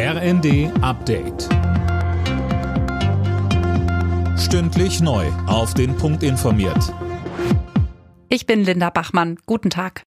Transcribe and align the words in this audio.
RND 0.00 0.70
Update. 0.80 1.48
Stündlich 4.38 5.00
neu. 5.00 5.26
Auf 5.48 5.74
den 5.74 5.96
Punkt 5.96 6.22
informiert. 6.22 6.94
Ich 8.28 8.46
bin 8.46 8.62
Linda 8.62 8.90
Bachmann. 8.90 9.40
Guten 9.44 9.70
Tag. 9.70 10.04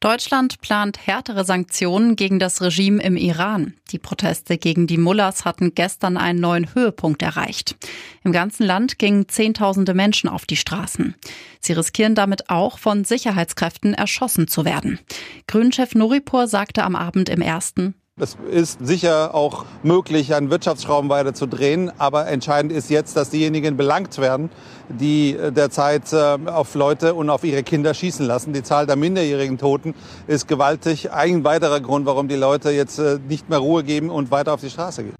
Deutschland 0.00 0.60
plant 0.60 1.06
härtere 1.06 1.46
Sanktionen 1.46 2.16
gegen 2.16 2.38
das 2.38 2.60
Regime 2.60 3.02
im 3.02 3.16
Iran. 3.16 3.74
Die 3.92 3.98
Proteste 3.98 4.58
gegen 4.58 4.86
die 4.86 4.98
Mullahs 4.98 5.46
hatten 5.46 5.74
gestern 5.74 6.18
einen 6.18 6.40
neuen 6.40 6.74
Höhepunkt 6.74 7.22
erreicht. 7.22 7.76
Im 8.24 8.32
ganzen 8.32 8.66
Land 8.66 8.98
gingen 8.98 9.26
Zehntausende 9.30 9.94
Menschen 9.94 10.28
auf 10.28 10.44
die 10.44 10.56
Straßen. 10.56 11.14
Sie 11.60 11.72
riskieren 11.72 12.14
damit 12.14 12.50
auch, 12.50 12.78
von 12.78 13.04
Sicherheitskräften 13.04 13.94
erschossen 13.94 14.48
zu 14.48 14.66
werden. 14.66 14.98
Grünchef 15.46 15.94
Nuripur 15.94 16.46
sagte 16.46 16.84
am 16.84 16.94
Abend 16.94 17.30
im 17.30 17.40
ersten, 17.40 17.94
es 18.20 18.36
ist 18.50 18.78
sicher 18.84 19.34
auch 19.34 19.64
möglich, 19.82 20.34
einen 20.34 20.50
Wirtschaftsschrauben 20.50 21.10
weiter 21.10 21.34
zu 21.34 21.46
drehen. 21.46 21.90
Aber 21.98 22.26
entscheidend 22.26 22.72
ist 22.72 22.90
jetzt, 22.90 23.16
dass 23.16 23.30
diejenigen 23.30 23.76
belangt 23.76 24.18
werden, 24.18 24.50
die 24.88 25.36
derzeit 25.50 26.12
äh, 26.12 26.36
auf 26.46 26.74
Leute 26.74 27.14
und 27.14 27.30
auf 27.30 27.44
ihre 27.44 27.62
Kinder 27.62 27.94
schießen 27.94 28.26
lassen. 28.26 28.52
Die 28.52 28.62
Zahl 28.62 28.86
der 28.86 28.96
minderjährigen 28.96 29.58
Toten 29.58 29.94
ist 30.26 30.48
gewaltig. 30.48 31.12
Ein 31.12 31.44
weiterer 31.44 31.80
Grund, 31.80 32.06
warum 32.06 32.28
die 32.28 32.36
Leute 32.36 32.70
jetzt 32.70 32.98
äh, 32.98 33.18
nicht 33.28 33.48
mehr 33.48 33.58
Ruhe 33.58 33.84
geben 33.84 34.10
und 34.10 34.30
weiter 34.30 34.52
auf 34.54 34.60
die 34.60 34.70
Straße 34.70 35.04
gehen. 35.04 35.19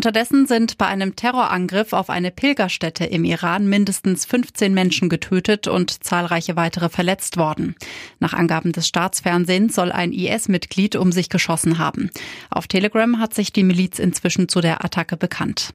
Unterdessen 0.00 0.46
sind 0.46 0.78
bei 0.78 0.86
einem 0.86 1.14
Terrorangriff 1.14 1.92
auf 1.92 2.08
eine 2.08 2.30
Pilgerstätte 2.30 3.04
im 3.04 3.22
Iran 3.22 3.68
mindestens 3.68 4.24
15 4.24 4.72
Menschen 4.72 5.10
getötet 5.10 5.68
und 5.68 6.02
zahlreiche 6.02 6.56
weitere 6.56 6.88
verletzt 6.88 7.36
worden. 7.36 7.74
Nach 8.18 8.32
Angaben 8.32 8.72
des 8.72 8.88
Staatsfernsehens 8.88 9.74
soll 9.74 9.92
ein 9.92 10.14
IS-Mitglied 10.14 10.96
um 10.96 11.12
sich 11.12 11.28
geschossen 11.28 11.76
haben. 11.76 12.08
Auf 12.48 12.66
Telegram 12.66 13.18
hat 13.18 13.34
sich 13.34 13.52
die 13.52 13.62
Miliz 13.62 13.98
inzwischen 13.98 14.48
zu 14.48 14.62
der 14.62 14.82
Attacke 14.82 15.18
bekannt. 15.18 15.74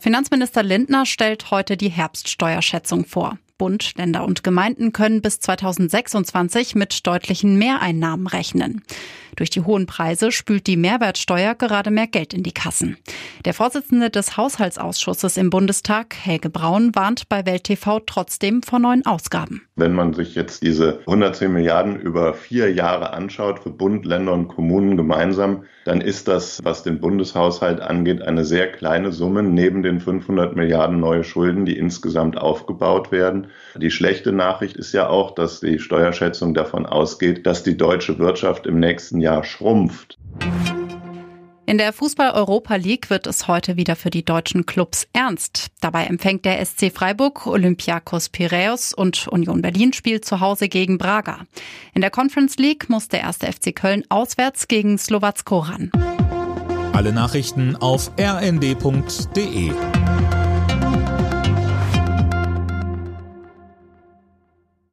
Finanzminister 0.00 0.64
Lindner 0.64 1.06
stellt 1.06 1.52
heute 1.52 1.76
die 1.76 1.90
Herbststeuerschätzung 1.90 3.04
vor. 3.04 3.38
Bund, 3.58 3.96
Länder 3.96 4.24
und 4.24 4.42
Gemeinden 4.42 4.92
können 4.92 5.22
bis 5.22 5.38
2026 5.38 6.74
mit 6.74 7.06
deutlichen 7.06 7.58
Mehreinnahmen 7.58 8.26
rechnen. 8.26 8.82
Durch 9.36 9.50
die 9.50 9.62
hohen 9.62 9.86
Preise 9.86 10.30
spült 10.30 10.66
die 10.66 10.76
Mehrwertsteuer 10.76 11.54
gerade 11.54 11.90
mehr 11.90 12.06
Geld 12.06 12.34
in 12.34 12.42
die 12.42 12.52
Kassen. 12.52 12.96
Der 13.44 13.54
Vorsitzende 13.54 14.10
des 14.10 14.36
Haushaltsausschusses 14.36 15.36
im 15.36 15.50
Bundestag, 15.50 16.14
Helge 16.14 16.50
Braun, 16.50 16.94
warnt 16.94 17.28
bei 17.28 17.46
Welt 17.46 17.64
TV 17.64 18.00
trotzdem 18.00 18.62
vor 18.62 18.78
neuen 18.78 19.06
Ausgaben. 19.06 19.62
Wenn 19.74 19.94
man 19.94 20.12
sich 20.12 20.34
jetzt 20.34 20.62
diese 20.62 21.00
110 21.00 21.52
Milliarden 21.52 21.98
über 21.98 22.34
vier 22.34 22.72
Jahre 22.72 23.12
anschaut, 23.14 23.60
für 23.60 23.70
Bund, 23.70 24.04
Länder 24.04 24.34
und 24.34 24.48
Kommunen 24.48 24.96
gemeinsam, 24.96 25.64
dann 25.84 26.00
ist 26.00 26.28
das, 26.28 26.60
was 26.62 26.82
den 26.82 27.00
Bundeshaushalt 27.00 27.80
angeht, 27.80 28.22
eine 28.22 28.44
sehr 28.44 28.70
kleine 28.70 29.12
Summe 29.12 29.42
neben 29.42 29.82
den 29.82 30.00
500 30.00 30.54
Milliarden 30.54 31.00
neue 31.00 31.24
Schulden, 31.24 31.64
die 31.64 31.76
insgesamt 31.76 32.38
aufgebaut 32.38 33.10
werden. 33.10 33.48
Die 33.76 33.90
schlechte 33.90 34.32
Nachricht 34.32 34.76
ist 34.76 34.92
ja 34.92 35.08
auch, 35.08 35.34
dass 35.34 35.60
die 35.60 35.78
Steuerschätzung 35.78 36.54
davon 36.54 36.86
ausgeht, 36.86 37.46
dass 37.46 37.62
die 37.62 37.76
deutsche 37.76 38.18
Wirtschaft 38.18 38.66
im 38.66 38.78
nächsten 38.78 39.20
Jahr 39.22 39.44
schrumpft. 39.44 40.18
In 41.64 41.78
der 41.78 41.94
Fußball-Europa 41.94 42.74
League 42.76 43.08
wird 43.08 43.26
es 43.26 43.48
heute 43.48 43.76
wieder 43.76 43.96
für 43.96 44.10
die 44.10 44.24
deutschen 44.24 44.66
Clubs 44.66 45.06
ernst. 45.14 45.68
Dabei 45.80 46.04
empfängt 46.04 46.44
der 46.44 46.62
SC 46.62 46.92
Freiburg, 46.92 47.46
Olympiakos 47.46 48.28
Piraeus 48.28 48.92
und 48.92 49.28
Union 49.28 49.62
Berlin 49.62 49.94
spielt 49.94 50.26
zu 50.26 50.40
Hause 50.40 50.68
gegen 50.68 50.98
Braga. 50.98 51.46
In 51.94 52.02
der 52.02 52.10
Conference 52.10 52.58
League 52.58 52.90
muss 52.90 53.08
der 53.08 53.20
erste 53.20 53.50
FC 53.50 53.74
Köln 53.74 54.04
auswärts 54.10 54.68
gegen 54.68 54.98
Slowacko 54.98 55.60
ran. 55.60 55.90
Alle 56.92 57.12
Nachrichten 57.12 57.76
auf 57.76 58.10
rnd.de 58.20 59.72